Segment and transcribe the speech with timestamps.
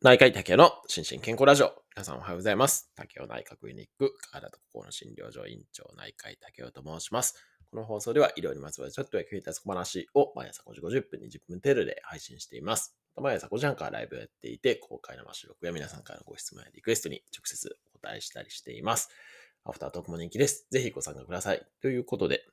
[0.00, 1.72] 内科医竹の心身健康ラジオ。
[1.96, 2.88] 皆さんおはようございます。
[2.94, 7.34] 竹雄内科クリニック、体と心の診療所院長内科医竹雄と申します。
[7.72, 12.94] この放送では医療にまつわるちょっと役に立つ小話を毎朝5時50分、20分程度で配信しています。
[13.16, 19.08] 毎朝5時半からライブをやっていて、公開生収録や皆さんからのご質問やリクエストに直接お答えしたりしています。
[19.64, 20.68] アフタートークも人気です。
[20.70, 21.66] ぜひご参加ください。
[21.82, 22.44] ということで、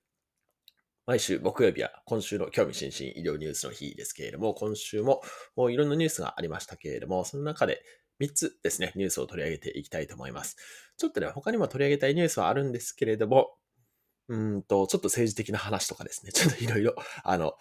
[1.08, 5.22] 毎週木曜日は今週の興味津々医療ニュースの日ですけれども、今週も
[5.56, 7.84] もういろんなニュースがありましたけれども、その中で
[8.20, 10.58] 3つですね、ニュースを取り上げていきたいと思います。
[10.98, 13.52] ちょっとね、他にも取り上げたいニュースはあるんですけれども、
[14.30, 17.54] うんと、ちょっと政治的な話とかですね、ちょっといろいろ、あの、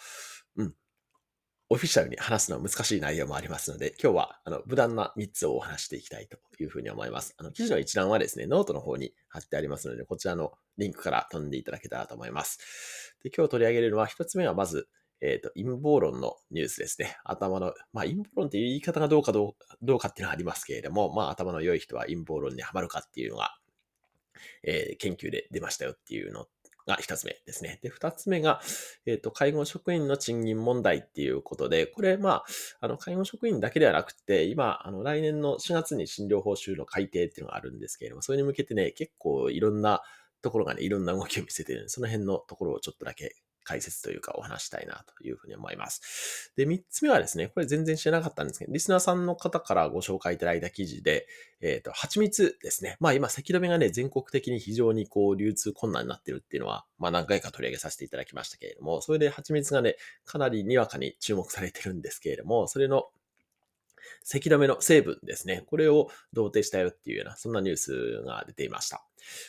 [1.71, 7.35] オフィシャルに話すのは難しい内容もありますので、今日は、あの、無難な3つをお話していきたいというふうに思います。
[7.39, 13.17] あの、記事の一覧はですね、ノートの方に貼ってありますので、こちらのリンクから飛んでいただけたらと思います。
[13.23, 14.89] で、今日取り上げるのは、1つ目はまず、
[15.23, 17.17] えっ、と、陰謀論のニュースですね。
[17.25, 23.56] 頭の、まあ、陰謀論っていう言い方がどうかどうどうかっていうのはありますけれども、まあ、頭の良い人は陰謀論にはまるかっていうのが、
[24.62, 26.47] えー研究で出ましたよっていうの
[26.87, 27.81] が一つ目ですね。
[27.83, 28.61] で、二つ目が、
[29.07, 32.45] えっ、と、介護職員の賃金問題っていうことで、これ、まあ、
[32.81, 40.03] あの、介護職員だけではなくて、今、あの、来年の4月に診療報酬の改定っていうのがあるんですけれども、それに向けてね、結構いろんな
[40.43, 46.53] ところがね、いろんな動きを見せてるんで、その辺のところをちょっとだけ解説というかお話したいなというふうに思います。
[46.57, 51.27] で、三つ目はですね、これ全然知らなかったんですけど、リスナーさんの方からご紹介いただいた記事で、
[51.61, 52.97] えっ、と、蜂蜜ですね。
[53.01, 63.09] まあ今、咳止めがね、全国的に非常にこう、流通困難になってるっていうのは、まあ何回か取り上げさせていただきましたけれども、それで蜂蜜がね、かなりにわかに注目されてるんですけれども、それの
[64.23, 65.65] 咳止めの成分ですね。
[65.67, 69.05] これを同定したよっていうような、そんなニュースが出ていました。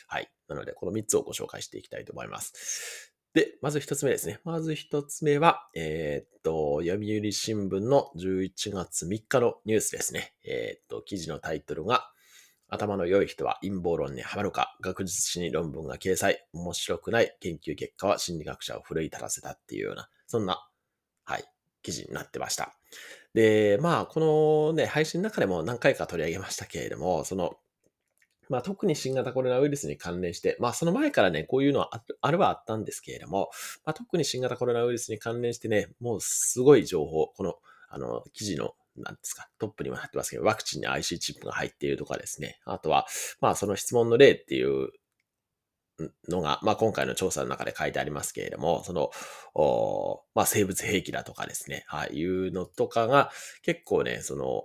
[0.06, 0.30] はい。
[0.48, 3.12] なので、この3つをご紹介していきたいと思います。
[3.36, 4.40] で、まず1つ目ですね。
[4.44, 10.32] まず1つ目は、えーっと、読売新聞の11月3日のニュースですね。
[10.42, 12.10] えーっと、記事のタイトルが、
[12.70, 20.66] 頭の良い人は陰謀論にはまるか、学術誌に論文が掲載、面白くない研究結果は心理学者を奮い立たせたっていうような、そんな、
[21.24, 21.44] はい、
[21.82, 22.72] 記事になってました。
[23.34, 27.58] で、まあ、このね、配信の中でも何回か取り上げましたけれども、その、
[28.48, 33.50] まあ、特に新型コロナウイルスに関連して、まあ、その前からね、こういうのはああるはあったんですけれども、
[33.84, 37.54] まあ、特に新型コロナウイルスに関連してね、もうすごい情報、この、
[37.88, 43.06] あの、記事の、なんですか、トップにもなってますけど、ワクチンに IC チップが入っているとかですね、あとは、
[43.40, 44.90] まあ、その質問の例っていう
[46.28, 49.10] のが、まあ、今回の調査の中で書いてありますけれども、その、
[49.54, 53.30] おまあ、生物兵器だとかですね、はい、いうのとかが
[53.62, 54.64] 結構ね、その、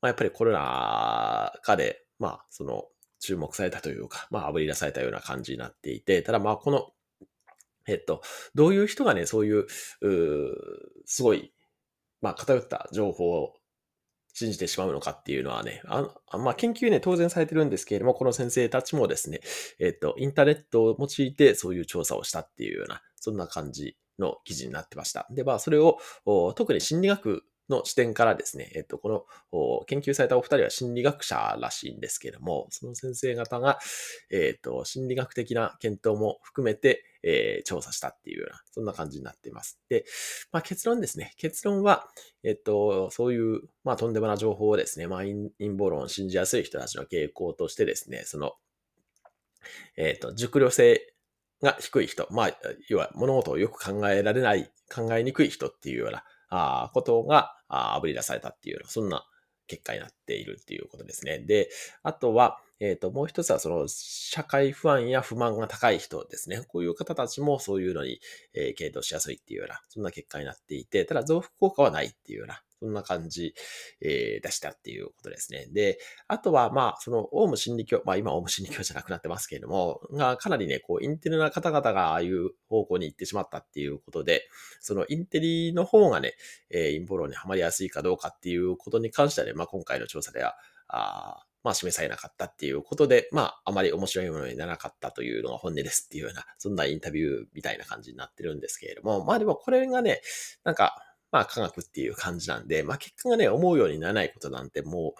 [0.00, 2.84] まあ、やっぱりコロナ禍で、まあ、その、
[3.20, 6.90] 注目されたというか、まあ、炙り出されたような感じになっていて、ただまあ、この、
[7.86, 8.22] えっと、
[8.54, 9.66] どういう人がね、そういう、
[10.00, 10.54] うー
[11.06, 11.52] すごい、
[12.20, 13.54] まあ、偏った情報を
[14.32, 19.40] 信じてしまうのかっていうのはね、ああまあ、研究ね、当然されてるんですけれども、この先生たちもですね、
[19.78, 25.26] えっと、インターネットを用いてそういう調査をしたっていうような、そんな感じの記事になってました。
[25.30, 25.98] で、まあ、それを、
[26.54, 33.78] 特に心理学の視点からですね、えっと、この研究されたお二人は心理学者らしいんですけども、その先生方が、
[34.30, 39.78] えっと、心理学的な検討も含めて、えー調査したっていうような、そんな感じになっています。
[39.88, 40.04] で、
[40.50, 41.34] まあ、結論ですね。
[41.36, 42.08] 結論は、
[42.42, 48.54] えっと、そういう、まあ、とんでもな情報をですね、まあ、陰謀論を信じやすい人たちの傾向としてですね、その、
[49.96, 51.14] えっと、熟慮性
[51.62, 59.24] が低い人、まあ、要は物事をよく考えられない、考えにくい人っていうような、ああことが、あぶ、り出されたっていうような、そんな
[59.66, 61.38] 結果になっているっていうことですね。
[61.38, 61.70] で、
[62.02, 66.62] あとは、えっ、と、もう一つは、その、社会不安や不満が高い人ですね。
[66.66, 68.20] こういう方たちもそういうのに、
[68.54, 73.54] えー、傾倒しやすいっていうような、そんな結果になっていて、ただ増幅効果はないっていうような、そんな感じ、
[74.00, 75.66] えー出したっていうことですね。
[75.70, 84.48] で、あとは、まあ、その、オウム真理教、まあ、今、オウム真理教じゃなくなってますけれども、が、かなりね、こう、インテリな方々がああいう方向に行ってしまったっていうことで、
[84.80, 86.34] その、インテリの方がね、
[86.70, 90.56] えー陰謀論にはまりやすいかどうかっていうことに関してはね、まあ、今回の調査では、
[90.88, 100.22] あーまあ、示されなかったっていうことで、まあ、あまり面白いものにならなかったというのが本音ですっていうような、そんなインタビューみたいな感じになってるんですけれども、まあでもこれがね、
[100.64, 100.96] なんか、
[101.32, 105.14] まあ科学っていう感じなんで、まあ結果がね、思うようにならないことなんても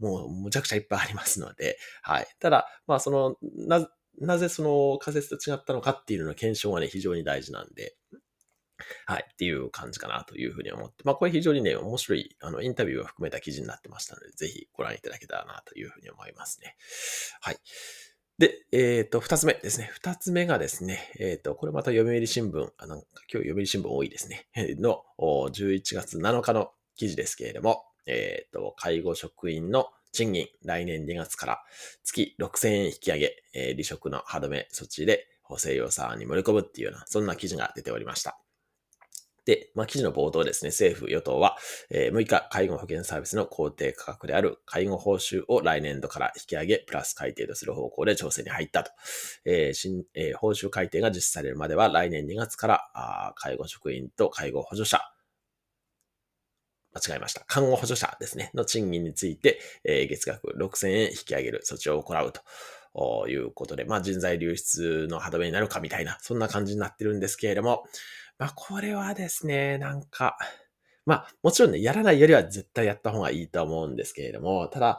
[0.00, 2.26] う、もうむちゃくちゃいっぱいありますので、はい。
[2.40, 3.36] ただ、まあその、
[3.66, 3.88] な、
[4.18, 7.96] なぜその仮説と違ったのかっていうのの検証はね、非常に大事なんで、
[9.06, 16.76] はい、っていう感じかなというふうに思って、まあこれ非常にね、面白い、あの、インタビューを含めた記事になってましたので、ぜひご覧いただけたらなというふうに思いますね。
[17.40, 17.56] はい。
[18.38, 19.90] で、えっ、と、二つ目ですね。
[19.92, 24.48] 二つ目がですね、えっ、と、これまた読売新聞、あなんか今日読売新聞多いですね。
[24.80, 31.62] の11月7日の記事ですけれども、えっ、と、介護職員の賃金、来年2月から
[32.04, 38.41] 月6000円引き上げ、え離職の歯止め措置で補正予算に盛り込むっていうような、そんな記事が出ておりました。
[39.44, 41.56] で、まあ、記事の冒頭ですね、政府・与党は、
[41.90, 48.92] えー6日、介護保険サービスの公定価格である介護報酬を来年度から引き上げ、プラス改定とする方向で調整に入ったと。
[49.44, 55.00] えー新えー報酬改定が実施されるまでは、来年2月から、あ介護職員と介護補助者、
[56.94, 57.44] 間違えました。
[57.46, 62.42] 看護補助者ですね、の賃金について、えー月額6000円引き上げる措置を行うと。
[63.26, 67.84] いうことで、まあ人材流出の歯止めになるかみたいな、そんな感じになってるんですけれども、
[68.42, 70.36] まあこれはですね、なんか、
[71.06, 74.98] まあもちろんね、やらないよりは絶対やった方がいいと思うんですけれども、ただ、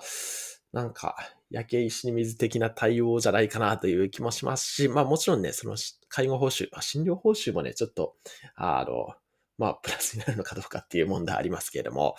[0.71, 1.17] なんか、
[1.49, 5.75] 焼け石に水的な対応じゃないかなという気もしますし、まあもちろんね、その
[6.07, 8.15] 介護報酬、まあ、診療報酬もね、ちょっと、
[8.55, 9.13] あの、
[9.57, 12.15] まあ、プラスになるのかどうかっていう問題ありますけれども、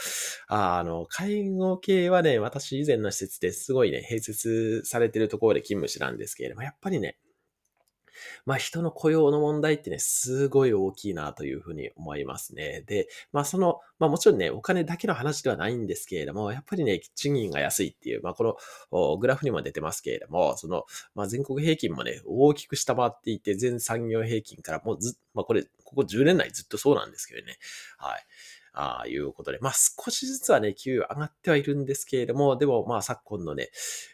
[0.46, 7.16] あの、介護系はね、私以前の施設ですごいね、併設されてるところで勤務してたんですけれども、やっぱりね、
[8.46, 12.82] まあ人の雇用の問題ってね、すごい大きいなというふうに思いますね。
[12.86, 18.58] で、まあその、まあもちろんね、お金だけの話ではないんですけれども、やっぱりね、賃金が安いっていう、まあこ
[18.92, 20.84] のグラフにも出てますけれども、その、
[21.14, 27.58] まあ全国平均もね、大きく下回っていて、全産業平均からもうず、まあこれ、ここ10年来ずっとそうなんですけどね。
[27.98, 28.24] はい。
[28.74, 29.58] ああ、いうことで。
[29.60, 33.70] まあ少しずつはね、給与上がってはいるんですけれども、でもまあ昨今のね、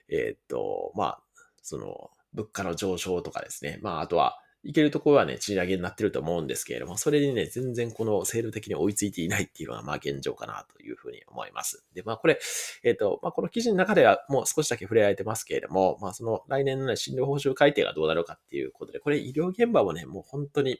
[0.09, 1.23] えーっと、まあ、
[1.63, 3.79] その、物価の上昇とかですね。
[3.83, 11.85] まああとは、いけるところはね、賃上げになってると思うんですけれども、それにね、全然この制度的に追いついていないっていうのが、まあ現状かなというふうに思います。
[11.95, 12.39] で、まあこれ、
[12.85, 20.79] えっ、と、まあこの記事の中ではもう少しだけ触れられてますけれども、まあその来年のね、診療報酬改定がどうなるかっていうことで、これ医療現場もね、もう本当に、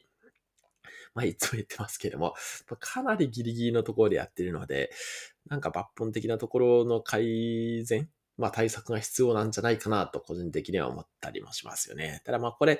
[1.15, 2.35] まあいつも言ってますけれども、
[2.79, 4.91] かなりギリギリのところでやってるので、
[5.49, 8.07] なんか抜本的なところの改善
[8.37, 12.21] まあ対策が必要なんじゃないかなと個人的には思ったりもしますよね。
[12.25, 12.79] ただまあこれ、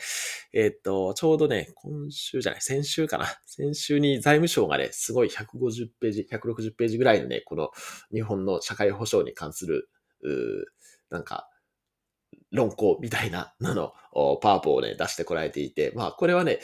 [0.54, 3.26] えーと、ちょうどね、今週じゃない、先週かな。
[3.46, 7.72] 先週に財務省がね、すごい150ページ、160ページぐらいのね、この
[8.14, 9.90] 日本の社会保障に関する、
[10.24, 11.48] うなんか、
[12.52, 13.94] 論考みたいなのの
[14.42, 16.60] パワポをね、出してこられていて、まあこれはね、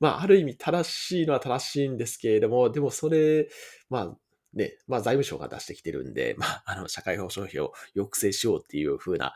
[0.00, 3.48] まあある意味正しいのは正しいんですけれども、でもそれ、
[3.90, 4.16] まあ
[4.54, 9.34] ね、まあ財務省が出してきてるんで、 まああの社会保障費を抑制しようっていう風な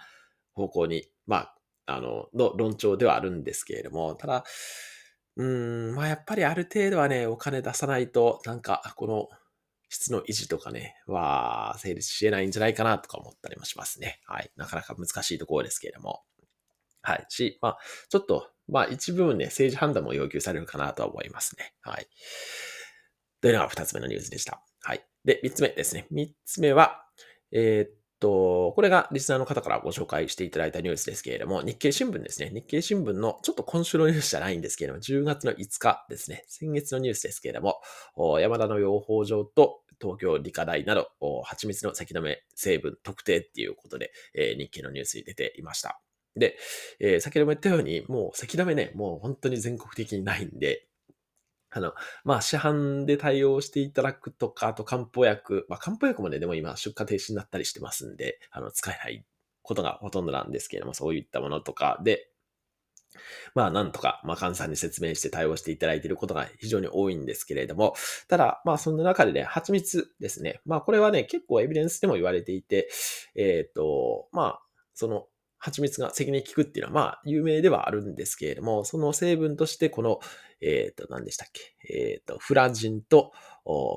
[0.55, 1.55] 方向に、まあ、
[1.87, 4.44] あの、の論調ではあるんですけれども、ただ、
[5.37, 9.29] うん、まあやっぱりある程度はね、お金出さないと、なんかこの
[9.88, 14.20] 質の維持とかね、は成立し得ないんじゃないかなとか思ったりもしますね。
[14.26, 14.50] はい。
[14.56, 16.23] なかなか難しいところですけれども。
[17.00, 17.26] はい。
[17.29, 17.79] し、まあ、
[18.11, 21.75] ちょっと、まあ一部分ね、政治判断も要求されるかなとは思いますね。
[21.81, 22.06] はい。
[23.41, 24.62] というのが二つ目のニュースでした。
[24.83, 25.05] はい。
[25.25, 26.07] で、三つ目ですね。
[26.11, 27.05] 三つ目は、
[27.53, 32.51] えーっと、これがリスナーの方からご紹介していただいたニュースですけれども、日経新聞ですね。
[32.53, 36.45] 日経新聞の、ちょっと今週のニュースじゃないんですけれども、10月の5日ですね。
[36.49, 37.81] 先月のニュースですけれども、
[38.41, 41.09] 山田の養蜂場と東京理科大など、
[41.45, 46.01] 蜂蜜の先止め成分特定っていうことで、えー日経のニュースに出ていました。
[46.37, 46.57] で、
[47.01, 50.88] えー先ほども言ったように、もう咳止めね、もう本当に全国的にないんで、
[51.70, 51.93] あの、
[52.25, 59.25] まあ、市販で対応していただくとか、あと漢方薬、まあ、漢方薬もね、でも今出荷停止になったりしてますんで、あの、使えない
[59.63, 62.31] ことがほとんどなんですけれども、そういったものとかで、
[63.55, 67.94] まあ、なんとか、まあ、患者さんに説明して対応していただいていることが非常に多いんですけれども、
[68.29, 70.60] ただ、まあ、そんな中でね、蜂蜜ですね。
[70.65, 72.89] まあ、これはね、結構エビデンスでも言われていて、
[73.34, 74.63] えっ、と、まあ、
[74.94, 75.27] その、
[75.58, 80.20] 蜂蜜が咳に効くっていうのは、まあ、有名ではあるんですけれども、その成分として、この、
[80.60, 81.77] えっ、と、何でしたっけ？
[81.88, 83.32] えっ、と、フラジンと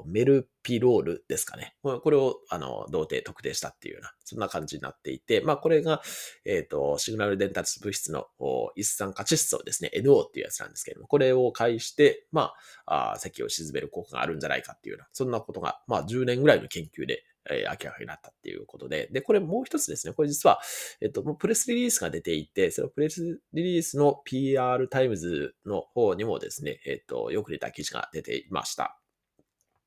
[0.06, 1.76] メルピロールですかね。
[1.82, 6.02] これを、あの、同定特定したっていうような、そんな感じになっていて、まあ、これが、
[6.46, 8.28] えっ、と、シグナル伝達物質の
[8.76, 9.92] 一酸化窒素ですね。
[9.94, 12.54] NO っていうやつなんですけれども、これを介して、ま
[12.86, 20.14] あ、あ咳を沈める効果があるんじゃないかっていうような、そんなことが、まあ、10年ぐらいの研究で、えー明らかになったっていうことで、で、これもう一つですね。
[20.14, 20.60] これ実は、
[21.02, 29.02] えっと、もうプレスリリースが出ていて、そのプレスリリースの PR タイムズの方にもですね、えっと、よく出た記事が出ていました。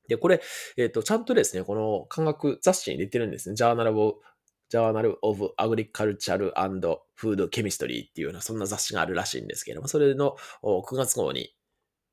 [0.07, 0.41] で、これ、
[0.77, 3.55] えっと、ちゃんとですね、この科学雑誌に出てるんですね。
[3.55, 4.15] Journal of,
[4.71, 11.55] Journal of Agriculture and Food Chemistry っていうような、そんな雑誌があるらしいんですけれども、それの9月号に、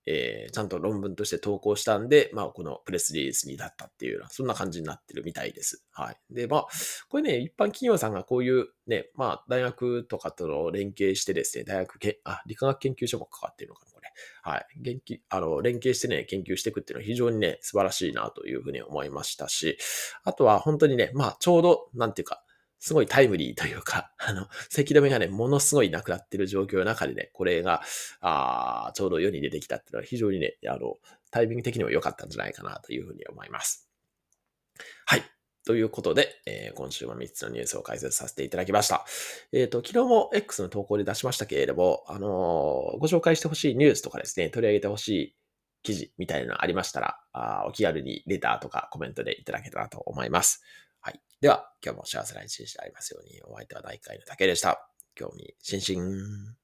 [0.07, 5.85] えーちゃんと論文として投稿したんで、まあ、このプレスリリースに至ったっていうような、そんな感じになってるみたいです。
[5.93, 6.17] はい。
[6.31, 6.67] で、まあ、
[7.09, 14.13] これね、一般企業さんがこういうね、まあ、大学とかとの連携してですね、大学け、あ、理化学研究所も関わってるのかな、これ。
[14.43, 14.67] はい。
[14.81, 19.79] 元気、あの、連携してね、研究していくっていうのは非常にね、素晴らしいなというふうに思いましたし、
[20.25, 22.45] あとは本当にね、まあ、ちょうど、なんていうか、
[22.83, 27.81] すごいタイムリーというか、 あの、咳止めがね、ものすごいなくなってる状況の中でね、これが、
[28.21, 30.99] あちょうど世に出てきたっていうのは非常にね、あの、
[31.31, 33.89] タイミング的にも良かったんじゃないかなというふうに思います。
[35.07, 35.23] はい。
[35.65, 39.07] ということで、えー、今週も3つのニュースを解説させていただきました。
[39.53, 45.37] えっ、ー、と、昨日も X の投稿で出しましたけれども、あのー、ご紹介してほしいニュースとかですね、取り上げてほしい
[45.85, 50.65] 記事みたいなのありましたらあ、お気軽にレターとかコメントでいただけたらと思います。
[51.03, 51.21] はい。
[51.41, 54.89] では、今日も幸せな一日でありますように、お相手は大会の竹でした。
[55.17, 56.62] 興味津々。